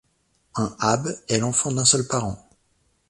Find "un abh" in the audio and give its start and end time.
0.55-1.13